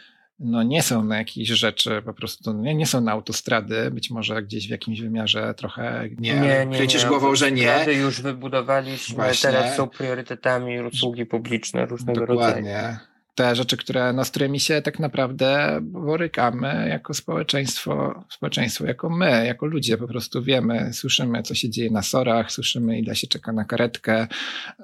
[0.43, 4.43] no nie są na jakieś rzeczy, po prostu nie, nie są na autostrady, być może
[4.43, 7.85] gdzieś w jakimś wymiarze trochę nie, nie, nie kręcisz głową, że nie.
[7.87, 9.49] już wybudowaliśmy, Właśnie.
[9.49, 12.73] teraz są priorytetami usługi publiczne różnego Dokładnie.
[12.73, 19.09] rodzaju te rzeczy, które, no, z którymi się tak naprawdę borykamy jako społeczeństwo, społeczeństwo, jako
[19.09, 23.27] my, jako ludzie po prostu wiemy, słyszymy, co się dzieje na sorach, słyszymy, ile się
[23.27, 24.27] czeka na karetkę,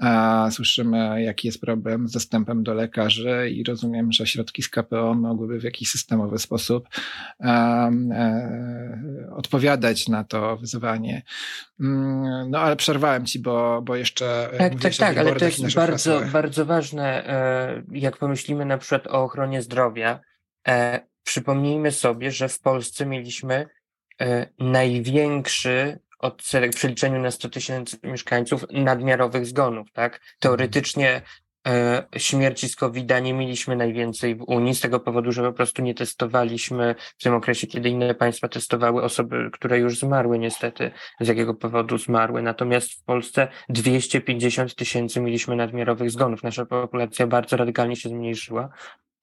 [0.01, 5.13] a słyszymy, jaki jest problem z dostępem do lekarzy i rozumiem, że środki z KPO
[5.13, 6.87] mogłyby w jakiś systemowy sposób
[7.39, 11.21] um, e, odpowiadać na to wyzwanie.
[11.79, 14.49] Mm, no ale przerwałem ci, bo, bo jeszcze.
[14.57, 19.23] Tak, tak, tak, ale to jest bardzo, bardzo ważne, e, jak pomyślimy na przykład o
[19.23, 20.19] ochronie zdrowia.
[20.67, 23.69] E, przypomnijmy sobie, że w Polsce mieliśmy
[24.21, 30.21] e, największy odsetek w przeliczeniu na 100 tysięcy mieszkańców nadmiarowych zgonów, tak?
[30.39, 31.21] Teoretycznie
[32.17, 35.93] śmierci z covid nie mieliśmy najwięcej w Unii z tego powodu, że po prostu nie
[35.93, 41.53] testowaliśmy w tym okresie, kiedy inne państwa testowały osoby, które już zmarły niestety, z jakiego
[41.53, 42.41] powodu zmarły.
[42.41, 46.43] Natomiast w Polsce 250 tysięcy mieliśmy nadmiarowych zgonów.
[46.43, 48.69] Nasza populacja bardzo radykalnie się zmniejszyła.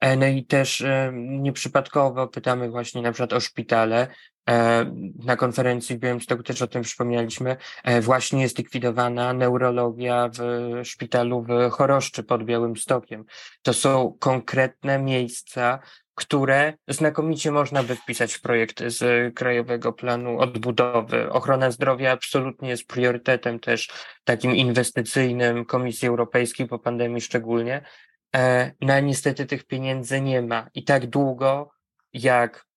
[0.00, 4.08] E, no i też e, nieprzypadkowo pytamy właśnie na przykład o szpitale.
[4.50, 4.84] E,
[5.24, 7.56] na konferencji w Białymstoku też o tym wspomnieliśmy.
[8.00, 13.24] Właśnie jest likwidowana neurologia w szpitalu w Choroszczy pod Białymstokiem.
[13.62, 15.78] To są konkretne miejsca,
[16.14, 21.30] które znakomicie można by wpisać w projekt z Krajowego Planu Odbudowy.
[21.32, 23.90] Ochrona zdrowia absolutnie jest priorytetem też
[24.24, 27.84] takim inwestycyjnym Komisji Europejskiej po pandemii szczególnie.
[28.36, 30.68] E, no niestety tych pieniędzy nie ma.
[30.74, 31.70] I tak długo,
[32.12, 32.73] jak e,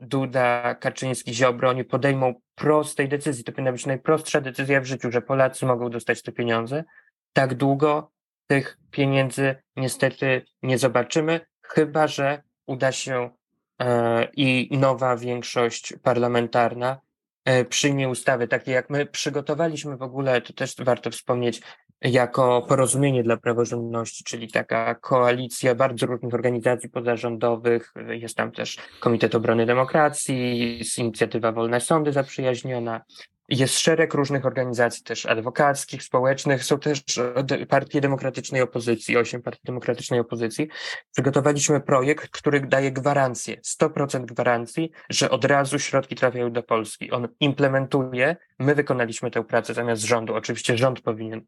[0.00, 5.22] Duda, Kaczyński, Ziobro nie podejmą prostej decyzji, to powinna być najprostsza decyzja w życiu, że
[5.22, 6.84] Polacy mogą dostać te pieniądze,
[7.32, 8.10] tak długo
[8.46, 13.30] tych pieniędzy niestety nie zobaczymy, chyba że uda się
[13.80, 17.00] e, i nowa większość parlamentarna
[17.68, 21.60] przyjmie ustawy takie jak my przygotowaliśmy w ogóle, to też warto wspomnieć,
[22.06, 27.94] jako porozumienie dla praworządności, czyli taka koalicja bardzo różnych organizacji pozarządowych.
[28.08, 33.00] Jest tam też Komitet Obrony Demokracji, jest inicjatywa Wolne Sądy Zaprzyjaźniona.
[33.48, 37.02] Jest szereg różnych organizacji też adwokackich, społecznych, są też
[37.68, 40.68] partie demokratycznej opozycji, osiem partii demokratycznej opozycji.
[41.12, 47.10] Przygotowaliśmy projekt, który daje gwarancję, 100% gwarancji, że od razu środki trafiają do Polski.
[47.10, 50.34] On implementuje, my wykonaliśmy tę pracę zamiast rządu.
[50.34, 51.40] Oczywiście rząd powinien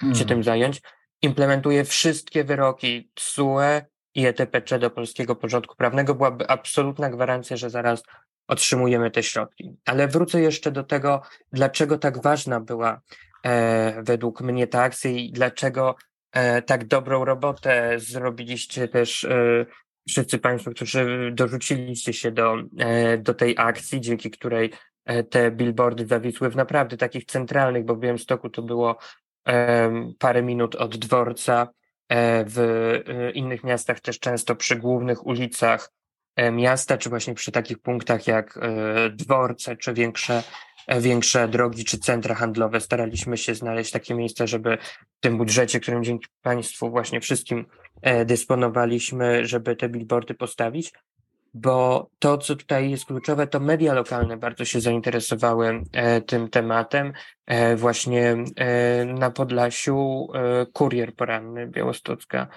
[0.00, 0.18] hmm.
[0.18, 0.80] się tym zająć,
[1.22, 3.80] implementuje wszystkie wyroki TSUE
[4.14, 8.02] i ETPC do polskiego porządku prawnego, byłaby absolutna gwarancja, że zaraz
[8.48, 9.76] otrzymujemy te środki.
[9.84, 13.00] Ale wrócę jeszcze do tego, dlaczego tak ważna była
[13.44, 15.94] e, według mnie ta akcja i dlaczego
[16.32, 19.66] e, tak dobrą robotę zrobiliście też e,
[20.08, 24.70] wszyscy Państwo, którzy dorzuciliście się do, e, do tej akcji, dzięki której
[25.04, 28.98] e, te billboardy zawisły w naprawdę takich centralnych, bo w Białymstoku to było
[30.18, 31.68] parę minut od dworca.
[32.10, 35.92] E, w e, innych miastach też często przy głównych ulicach
[36.36, 38.58] e, miasta, czy właśnie przy takich punktach jak
[39.12, 40.42] dworce, czy większe,
[41.00, 44.78] większe drogi, czy centra handlowe, staraliśmy się znaleźć takie miejsca, żeby
[45.18, 47.66] w tym budżecie, którym dzięki Państwu właśnie wszystkim
[48.26, 50.92] dysponowaliśmy, żeby te billboardy postawić
[51.54, 57.12] bo to, co tutaj jest kluczowe, to media lokalne bardzo się zainteresowały e, tym tematem.
[57.46, 60.28] E, właśnie e, na Podlasiu
[60.72, 62.48] Kurier Poranny, Białostocka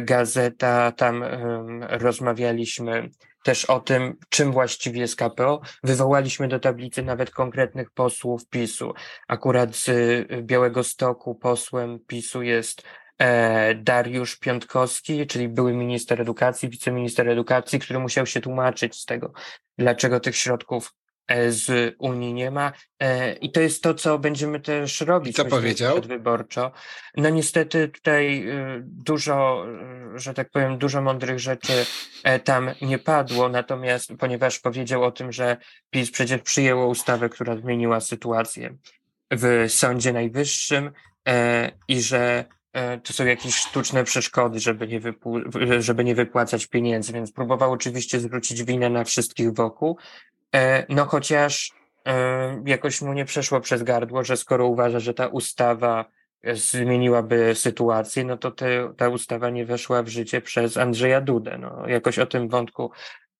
[0.00, 1.24] Gazeta, tam
[1.88, 3.10] rozmawialiśmy
[3.44, 5.60] też o tym, czym właściwie jest KPO.
[5.82, 8.92] Wywołaliśmy do tablicy nawet konkretnych posłów PiSu.
[9.28, 9.90] Akurat z
[10.42, 12.82] Białego Stoku posłem PiSu jest
[13.76, 19.32] Dariusz Piątkowski, czyli były minister edukacji, wiceminister edukacji, który musiał się tłumaczyć z tego,
[19.78, 20.94] dlaczego tych środków
[21.28, 22.72] e, z Unii nie ma.
[23.00, 25.36] E, I to jest to, co będziemy też robić.
[25.36, 26.00] Co powiedział?
[26.00, 26.72] Wyborczo.
[27.16, 28.46] No niestety tutaj
[28.82, 29.66] dużo,
[30.14, 31.86] że tak powiem, dużo mądrych rzeczy
[32.44, 35.56] tam nie padło, natomiast ponieważ powiedział o tym, że
[35.90, 38.76] PiS przecież przyjęło ustawę, która zmieniła sytuację
[39.30, 40.90] w Sądzie Najwyższym
[41.88, 42.65] i że E,
[43.02, 48.20] to są jakieś sztuczne przeszkody, żeby nie, wypu- żeby nie wypłacać pieniędzy, więc próbował oczywiście
[48.20, 49.98] zwrócić winę na wszystkich wokół.
[50.54, 51.72] E, no chociaż
[52.06, 56.04] e, jakoś mu nie przeszło przez gardło, że skoro uważa, że ta ustawa
[56.54, 61.58] zmieniłaby sytuację, no to te, ta ustawa nie weszła w życie przez Andrzeja Dudę.
[61.58, 62.90] No, jakoś o tym wątku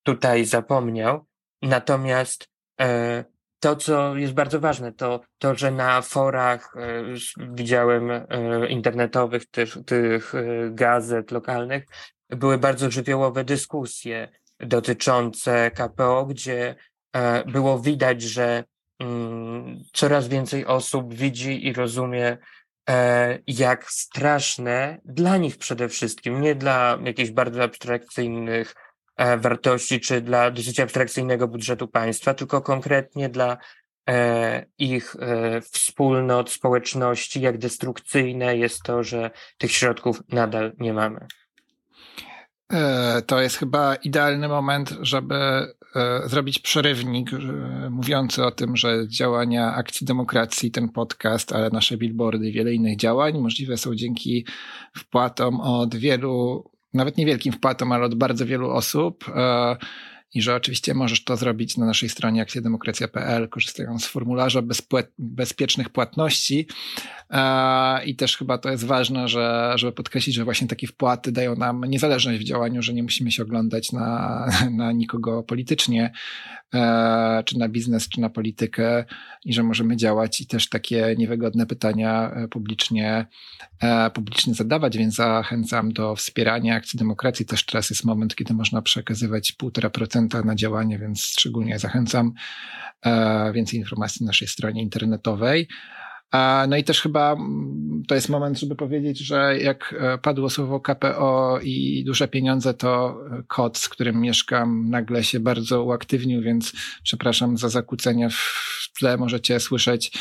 [0.02, 1.26] tutaj zapomniał.
[1.62, 2.48] Natomiast
[2.80, 3.24] e,
[3.60, 7.04] to, co jest bardzo ważne, to to, że na forach e,
[7.48, 8.24] widziałem e,
[8.68, 11.84] internetowych, tych, tych e, gazet lokalnych,
[12.30, 14.28] były bardzo żywiołowe dyskusje
[14.60, 16.74] dotyczące KPO, gdzie
[17.46, 18.64] było widać, że
[18.98, 22.38] mm, coraz więcej osób widzi i rozumie,
[23.46, 28.74] jak straszne dla nich przede wszystkim, nie dla jakichś bardzo abstrakcyjnych
[29.38, 33.56] wartości, czy dla dosyć abstrakcyjnego budżetu państwa, tylko konkretnie dla
[34.08, 41.26] e, ich e, wspólnot, społeczności, jak destrukcyjne jest to, że tych środków nadal nie mamy.
[43.26, 45.66] To jest chyba idealny moment, żeby
[46.26, 47.30] zrobić przerywnik
[47.90, 52.96] mówiący o tym, że działania Akcji Demokracji, ten podcast, ale nasze billboardy i wiele innych
[52.96, 54.46] działań możliwe są dzięki
[54.96, 56.64] wpłatom od wielu
[56.96, 59.24] nawet niewielkim wpłatom, ale od bardzo wielu osób
[60.34, 64.62] i że oczywiście możesz to zrobić na naszej stronie akcjademokracja.pl, korzystając z formularza
[65.18, 66.66] bezpiecznych płatności.
[68.06, 71.84] I też chyba to jest ważne, że, żeby podkreślić, że właśnie takie wpłaty dają nam
[71.84, 76.12] niezależność w działaniu, że nie musimy się oglądać na, na nikogo politycznie,
[76.74, 79.04] e, czy na biznes, czy na politykę
[79.44, 83.26] i że możemy działać i też takie niewygodne pytania e, publicznie,
[83.82, 87.46] e, publicznie zadawać, więc zachęcam do wspierania akcji demokracji.
[87.46, 92.32] Też teraz jest moment, kiedy można przekazywać 1,5% na działanie, więc szczególnie zachęcam.
[93.52, 95.68] Więcej informacji na naszej stronie internetowej.
[96.68, 100.80] No i też chyba mm, to jest moment, żeby powiedzieć, że jak e, padło słowo
[100.80, 106.72] KPO i duże pieniądze, to e, kot, z którym mieszkam, nagle się bardzo uaktywnił, więc
[107.02, 109.16] przepraszam za zakłócenia w tle.
[109.16, 110.12] Możecie słyszeć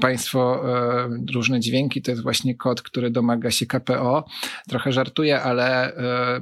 [0.00, 2.02] Państwo e, różne dźwięki.
[2.02, 4.24] To jest właśnie kot, który domaga się KPO.
[4.68, 5.92] Trochę żartuję, ale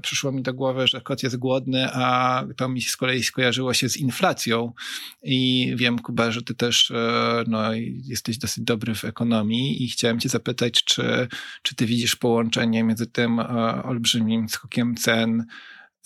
[0.03, 3.89] przyszło mi do głowy, że kot jest głodny, a to mi z kolei skojarzyło się
[3.89, 4.73] z inflacją.
[5.23, 6.93] I wiem, Kuba, że ty też
[7.47, 7.61] no,
[8.05, 11.29] jesteś dosyć dobry w ekonomii i chciałem cię zapytać, czy,
[11.63, 13.45] czy ty widzisz połączenie między tym e,
[13.83, 15.47] olbrzymim skokiem cen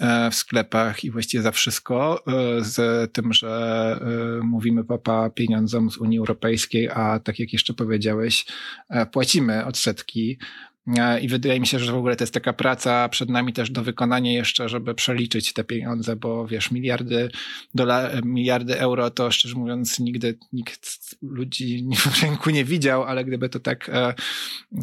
[0.00, 4.00] e, w sklepach i właściwie za wszystko, e, z tym, że
[4.42, 8.46] mówimy papa pieniądzom z Unii Europejskiej, a tak jak jeszcze powiedziałeś,
[9.12, 10.38] płacimy odsetki
[11.22, 13.82] i wydaje mi się, że w ogóle to jest taka praca przed nami też do
[13.82, 17.30] wykonania jeszcze, żeby przeliczyć te pieniądze, bo wiesz, miliardy,
[18.24, 23.60] miliardy euro to szczerze mówiąc nigdy nikt ludzi w rynku nie widział, ale gdyby to
[23.60, 24.14] tak e,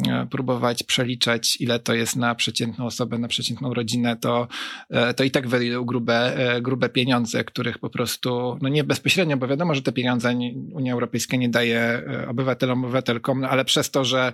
[0.08, 4.48] e, próbować przeliczać, ile to jest na przeciętną osobę, na przeciętną rodzinę, to,
[4.90, 9.36] e, to i tak wyjdą grube, e, grube pieniądze, których po prostu, no nie bezpośrednio,
[9.36, 10.34] bo wiadomo, że te pieniądze
[10.72, 14.32] Unia Europejska nie daje e, obywatelom, obywatelkom, no ale przez to, że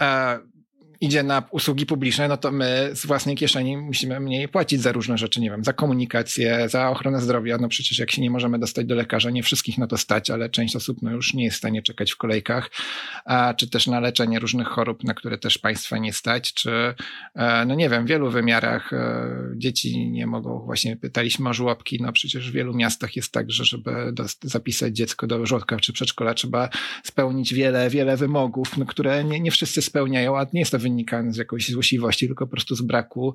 [0.00, 0.38] e,
[1.00, 5.18] idzie na usługi publiczne, no to my z własnej kieszeni musimy mniej płacić za różne
[5.18, 7.58] rzeczy, nie wiem, za komunikację, za ochronę zdrowia.
[7.58, 10.50] No przecież jak się nie możemy dostać do lekarza, nie wszystkich na to stać, ale
[10.50, 12.70] część osób no już nie jest w stanie czekać w kolejkach,
[13.24, 16.94] a, czy też na leczenie różnych chorób, na które też państwa nie stać, czy
[17.34, 21.98] e, no nie wiem, w wielu wymiarach e, dzieci nie mogą, właśnie pytaliśmy o żłobki,
[22.02, 23.90] no przecież w wielu miastach jest tak, że żeby
[24.42, 26.68] zapisać dziecko do żłobka czy przedszkola trzeba
[27.04, 31.22] spełnić wiele, wiele wymogów, no, które nie, nie wszyscy spełniają, a nie jest to wynika
[31.28, 33.34] z jakiejś złośliwości, tylko po prostu z braku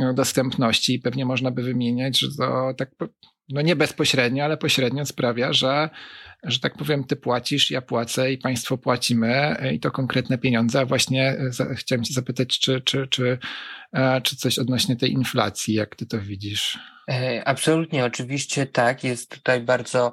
[0.00, 0.98] e, dostępności.
[0.98, 2.90] Pewnie można by wymieniać, że to tak,
[3.48, 5.90] no nie bezpośrednio, ale pośrednio sprawia, że,
[6.42, 10.80] że tak powiem, ty płacisz, ja płacę i państwo płacimy e, i to konkretne pieniądze.
[10.80, 11.36] A właśnie
[11.70, 13.38] e, chciałem cię zapytać, czy, czy, czy,
[14.22, 16.78] czy coś odnośnie tej inflacji, jak ty to widzisz?
[17.44, 19.04] Absolutnie, oczywiście tak.
[19.04, 20.12] Jest tutaj bardzo,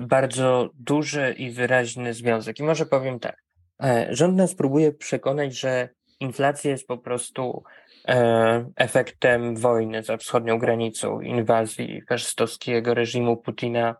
[0.00, 2.58] bardzo duży i wyraźny związek.
[2.58, 3.47] I może powiem tak.
[3.82, 5.88] E, rząd nas próbuje przekonać, że
[6.20, 7.62] inflacja jest po prostu
[8.08, 13.96] e, efektem wojny za wschodnią granicą, inwazji faszystowskiego reżimu Putina,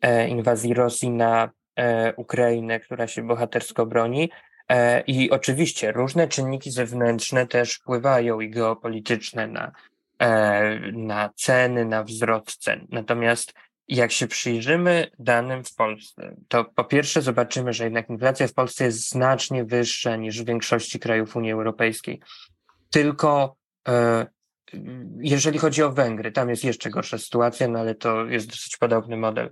[0.00, 1.50] e, inwazji Rosji na
[2.16, 4.30] Ukrainę, która się bohatersko broni.
[5.06, 9.72] I oczywiście różne czynniki zewnętrzne też wpływają i geopolityczne na,
[10.92, 12.86] na ceny, na wzrost cen.
[12.90, 13.54] Natomiast
[13.88, 18.84] jak się przyjrzymy danym w Polsce, to po pierwsze zobaczymy, że jednak inflacja w Polsce
[18.84, 22.20] jest znacznie wyższa niż w większości krajów Unii Europejskiej.
[22.90, 23.56] Tylko
[23.88, 24.26] e,
[25.20, 29.16] jeżeli chodzi o Węgry, tam jest jeszcze gorsza sytuacja, no ale to jest dosyć podobny
[29.16, 29.50] model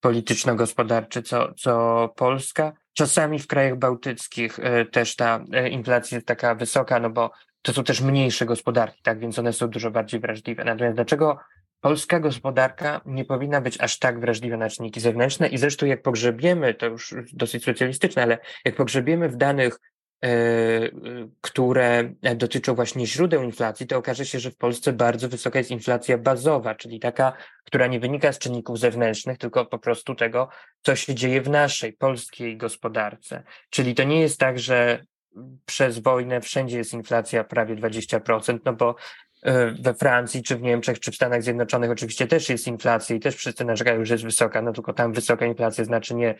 [0.00, 2.72] polityczno-gospodarczy co, co Polska.
[2.92, 7.30] Czasami w krajach bałtyckich e, też ta e, inflacja jest taka wysoka, no bo
[7.62, 10.64] to są też mniejsze gospodarki, tak, więc one są dużo bardziej wrażliwe.
[10.64, 11.38] Natomiast dlaczego
[11.80, 16.74] polska gospodarka nie powinna być aż tak wrażliwa na czynniki zewnętrzne i zresztą jak pogrzebiemy,
[16.74, 19.80] to już dosyć socjalistyczne, ale jak pogrzebiemy w danych,
[20.24, 20.30] e,
[21.40, 26.18] które dotyczą właśnie źródeł inflacji, to okaże się, że w Polsce bardzo wysoka jest inflacja
[26.18, 27.32] bazowa, czyli taka,
[27.64, 30.48] która nie wynika z czynników zewnętrznych, tylko po prostu tego,
[30.82, 33.42] co się dzieje w naszej polskiej gospodarce.
[33.70, 35.04] Czyli to nie jest tak, że
[35.66, 38.96] przez wojnę wszędzie jest inflacja prawie 20%, no bo
[39.80, 43.36] we Francji, czy w Niemczech, czy w Stanach Zjednoczonych oczywiście też jest inflacja i też
[43.36, 46.34] wszyscy narzekają, że jest wysoka, no tylko tam wysoka inflacja znaczy nie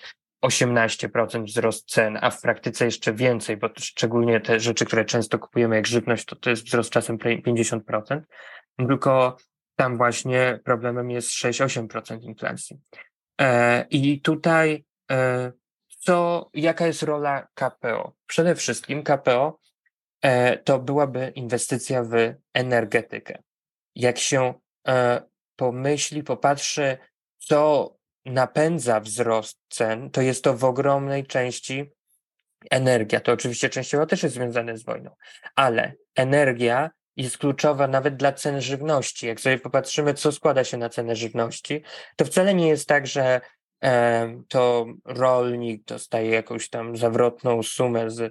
[0.45, 5.77] 18% wzrost cen, a w praktyce jeszcze więcej, bo szczególnie te rzeczy, które często kupujemy
[5.77, 8.21] jak żywność, to to jest wzrost czasem 50%,
[8.77, 9.37] tylko
[9.77, 12.81] tam właśnie problemem jest 6-8% inflacji.
[13.41, 15.53] E, I tutaj e,
[15.89, 18.13] co, jaka jest rola KPO?
[18.27, 19.66] Przede wszystkim KPO E,
[20.65, 23.43] to byłaby inwestycja w energetykę.
[23.95, 24.55] Jak się
[24.89, 25.23] e,
[25.57, 26.99] pomyśli, popatrzy,
[27.39, 27.91] co
[28.25, 31.93] napędza wzrost cen, to jest to w ogromnej części
[32.71, 33.21] energia.
[33.21, 35.11] To oczywiście częściowo też jest związane z wojną,
[35.55, 39.27] ale energia jest kluczowa nawet dla cen żywności.
[39.27, 41.83] Jak sobie popatrzymy, co składa się na cenę żywności,
[42.17, 43.41] to wcale nie jest tak, że
[43.85, 48.31] e, to rolnik dostaje jakąś tam zawrotną sumę z, e,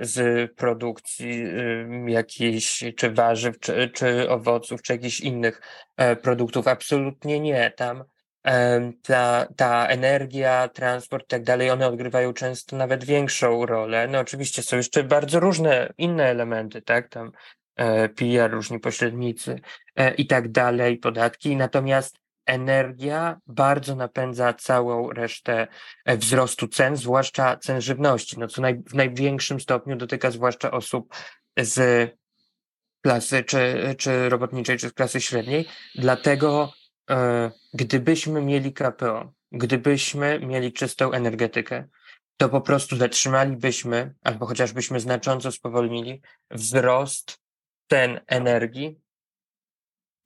[0.00, 5.60] z produkcji e, jakichś czy warzyw, czy, czy owoców, czy jakichś innych
[5.96, 6.68] e, produktów.
[6.68, 7.70] Absolutnie nie.
[7.70, 8.04] Tam
[9.02, 14.08] ta, ta energia, transport i tak dalej, one odgrywają często nawet większą rolę.
[14.08, 17.32] No oczywiście są jeszcze bardzo różne inne elementy, tak, tam
[17.76, 19.60] e, PR, różni pośrednicy
[19.96, 25.68] e, i tak dalej, podatki, natomiast energia bardzo napędza całą resztę
[26.04, 31.14] e, wzrostu cen, zwłaszcza cen żywności, no co naj, w największym stopniu dotyka zwłaszcza osób
[31.58, 32.10] z
[33.02, 36.72] klasy czy, czy robotniczej, czy z klasy średniej, dlatego
[37.10, 41.88] E, gdybyśmy mieli KPO, gdybyśmy mieli czystą energetykę,
[42.36, 47.38] to po prostu zatrzymalibyśmy, albo chociażbyśmy znacząco spowolnili wzrost
[47.90, 49.00] cen energii,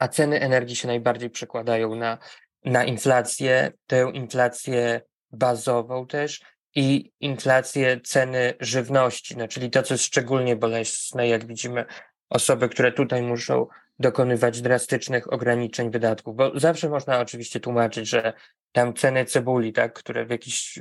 [0.01, 2.19] a ceny energii się najbardziej przekładają na,
[2.65, 5.01] na inflację, tę inflację
[5.33, 6.41] bazową też
[6.75, 11.85] i inflację ceny żywności, no, czyli to, co jest szczególnie bolesne, jak widzimy,
[12.31, 13.67] osoby, które tutaj muszą
[13.99, 18.33] dokonywać drastycznych ograniczeń wydatków, bo zawsze można oczywiście tłumaczyć, że
[18.73, 20.79] tam ceny cebuli, tak, które w jakiś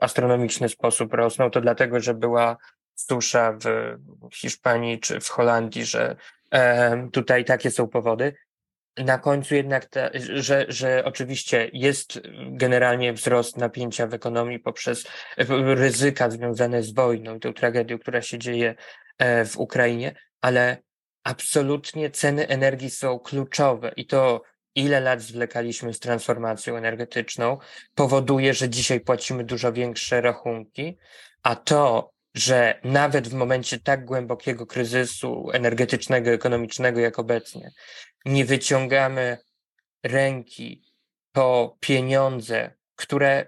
[0.00, 2.56] astronomiczny sposób rosną, to dlatego, że była
[2.94, 6.16] susza w Hiszpanii czy w Holandii, że
[7.12, 8.34] tutaj takie są powody.
[8.96, 12.20] Na końcu jednak, te, że, że oczywiście jest
[12.50, 15.06] generalnie wzrost napięcia w ekonomii poprzez
[15.74, 18.74] ryzyka związane z wojną i tą tragedią, która się dzieje
[19.18, 20.82] e, w Ukrainie, ale
[21.24, 24.42] absolutnie ceny energii są kluczowe i to,
[24.74, 27.58] ile lat zwlekaliśmy z transformacją energetyczną,
[27.94, 30.98] powoduje, że dzisiaj płacimy dużo większe rachunki,
[31.42, 37.70] a to, że nawet w momencie tak głębokiego kryzysu energetycznego, ekonomicznego jak obecnie,
[38.24, 39.38] nie wyciągamy
[40.02, 40.84] ręki
[41.32, 43.46] po pieniądze, które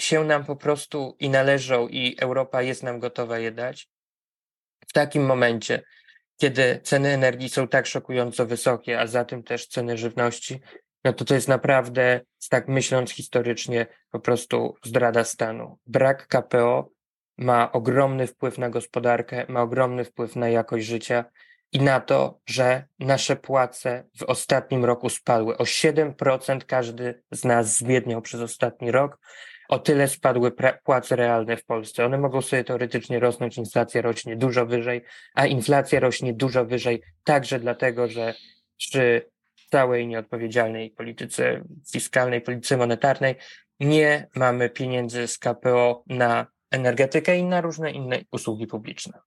[0.00, 3.88] się nam po prostu i należą, i Europa jest nam gotowa je dać.
[4.88, 5.82] W takim momencie
[6.40, 10.60] kiedy ceny energii są tak szokująco wysokie, a za tym też ceny żywności,
[11.04, 12.20] no to to jest naprawdę,
[12.50, 15.78] tak myśląc historycznie, po prostu zdrada stanu.
[15.86, 16.90] Brak KPO
[17.40, 21.24] ma ogromny wpływ na gospodarkę, ma ogromny wpływ na jakość życia
[21.72, 25.56] i na to, że nasze płace w ostatnim roku spadły.
[25.56, 29.18] O 7% każdy z nas zbiedniał przez ostatni rok
[29.68, 30.52] o tyle spadły
[30.84, 32.04] płace realne w Polsce.
[32.04, 35.02] One mogą sobie teoretycznie rosnąć, inflacja rośnie dużo wyżej,
[35.34, 38.34] a inflacja rośnie dużo wyżej także dlatego, że
[38.76, 39.30] przy
[39.70, 43.34] całej nieodpowiedzialnej polityce fiskalnej, polityce monetarnej
[43.80, 49.18] nie mamy pieniędzy z KPO na energetykę i na różne inne usługi publiczne.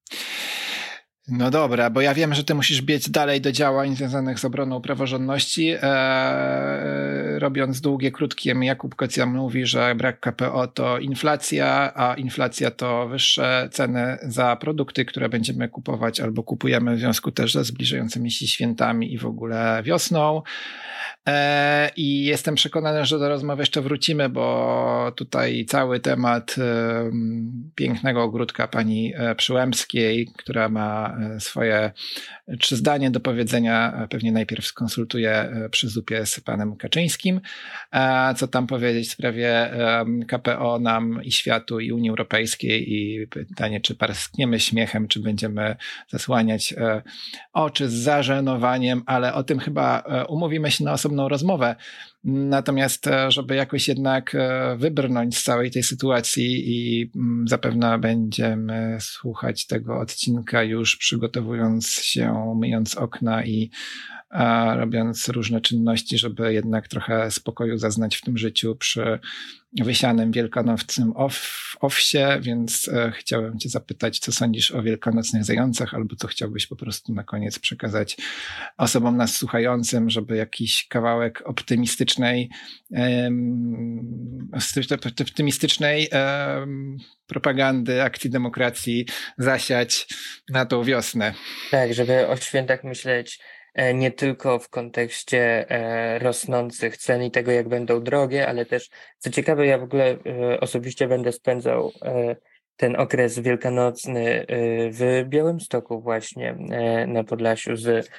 [1.28, 4.82] No dobra, bo ja wiem, że ty musisz biec dalej do działań związanych z obroną
[4.82, 5.76] praworządności.
[5.82, 13.08] Eee, robiąc długie, krótkie, Jakub Kocjan mówi, że brak KPO to inflacja, a inflacja to
[13.08, 18.48] wyższe ceny za produkty, które będziemy kupować albo kupujemy w związku też ze zbliżającymi się
[18.48, 20.42] świętami i w ogóle wiosną.
[21.28, 26.56] E, I jestem przekonany, że do rozmowy jeszcze wrócimy, bo tutaj cały temat
[27.76, 31.92] pięknego ogródka pani e, Przyłębskiej, która ma e, swoje
[32.60, 37.42] trzy zdanie do powiedzenia, pewnie najpierw skonsultuję przy zupie z panem Kaczyńskim,
[38.36, 39.72] co tam powiedzieć w sprawie
[40.28, 45.76] KPO nam i światu i Unii Europejskiej i pytanie, czy parskniemy śmiechem, czy będziemy
[46.10, 46.74] zasłaniać
[47.54, 51.76] oczy z zażenowaniem, ale o tym chyba umówimy się na osobną rozmowę.
[52.24, 58.98] Natomiast, e, żeby jakoś jednak e, wybrnąć z całej tej sytuacji i mm, zapewne będziemy
[59.02, 63.70] słuchać tego odcinka już przygotowując się, myjąc okna i
[64.76, 69.20] robiąc różne czynności, żeby jednak trochę spokoju zaznać w tym życiu przy
[69.82, 71.78] wysianym wielkanocnym off,
[72.42, 77.14] więc e, chciałem Cię zapytać, co sądzisz o wielkanocnych zającach, albo co chciałbyś po prostu
[77.14, 78.18] na koniec przekazać
[78.78, 82.50] osobom nas słuchającym, żeby jakiś kawałek optymistycznej,
[85.22, 86.10] optymistycznej
[87.28, 89.06] propagandy, akcji demokracji
[89.38, 90.08] zasiać
[90.50, 91.34] na tą wiosnę.
[91.72, 93.40] Tak, żeby o świętach myśleć
[93.94, 99.30] nie tylko w kontekście e, rosnących cen i tego, jak będą drogie, ale też, co
[99.30, 101.92] ciekawe, ja w ogóle e, osobiście będę spędzał
[102.76, 104.46] ten okres wielkanocny
[104.92, 106.56] w Białymstoku właśnie
[107.08, 108.10] na Podlasiu z,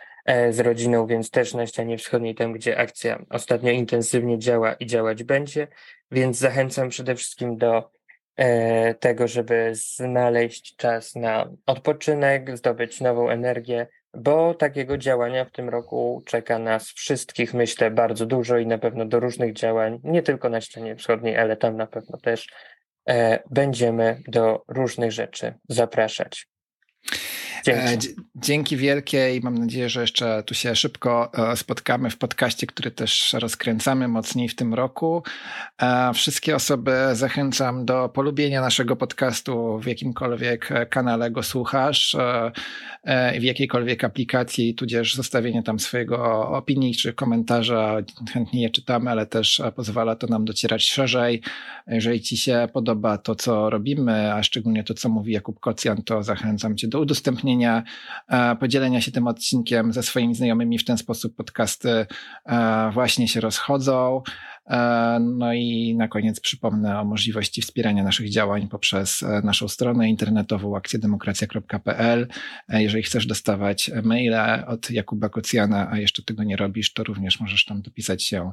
[0.51, 5.25] z rodziną, więc też na ścianie wschodniej, tam gdzie akcja ostatnio intensywnie działa i działać
[5.25, 5.69] będzie,
[6.11, 7.91] więc zachęcam przede wszystkim do
[8.37, 13.87] e, tego, żeby znaleźć czas na odpoczynek, zdobyć nową energię,
[14.17, 19.05] bo takiego działania w tym roku czeka nas wszystkich, myślę, bardzo dużo i na pewno
[19.05, 22.47] do różnych działań, nie tylko na ścianie wschodniej, ale tam na pewno też
[23.09, 26.54] e, będziemy do różnych rzeczy zapraszać.
[27.65, 28.09] Dzięki.
[28.09, 32.67] E, dzięki wielkie i mam nadzieję, że jeszcze tu się szybko e, spotkamy w podcaście,
[32.67, 35.23] który też rozkręcamy mocniej w tym roku.
[35.83, 42.17] E, wszystkie osoby zachęcam do polubienia naszego podcastu w jakimkolwiek kanale go słuchasz,
[43.41, 47.97] w jakiejkolwiek aplikacji, tudzież zostawienie tam swojego opinii czy komentarza.
[48.33, 51.43] Chętnie je czytamy, ale też pozwala to nam docierać szerzej.
[51.87, 56.23] Jeżeli Ci się podoba to, co robimy, a szczególnie to, co mówi Jakub Kocjan, to
[56.23, 57.83] zachęcam Cię do udostępnienia udostępnienia,
[58.29, 60.79] e, podzielenia się tym odcinkiem ze swoimi znajomymi.
[60.79, 62.07] W ten sposób podcasty
[62.47, 64.23] e, właśnie się rozchodzą.
[64.71, 70.09] E, no i na koniec przypomnę o możliwości wspierania naszych działań poprzez e, naszą stronę
[70.09, 72.29] internetową akcjedemokracja.pl.
[72.69, 77.41] E, jeżeli chcesz dostawać maile od Jakuba Kocjana, a jeszcze tego nie robisz, to również
[77.41, 78.53] możesz tam dopisać się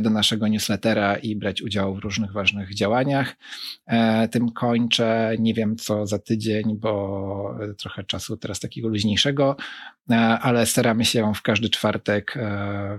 [0.00, 3.36] do naszego newslettera i brać udział w różnych ważnych działaniach.
[4.30, 5.36] Tym kończę.
[5.38, 9.56] Nie wiem co za tydzień, bo trochę czasu teraz takiego luźniejszego,
[10.40, 12.38] ale staramy się w każdy czwartek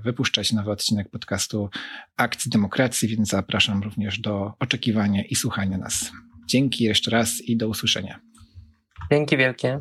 [0.03, 1.69] wypuszczać nowy odcinek podcastu
[2.17, 6.11] Akcja akcji demokracji, więc zapraszam również do oczekiwania i słuchania nas.
[6.47, 8.19] Dzięki jeszcze raz i do usłyszenia.
[9.11, 9.79] Dzięki wielkie.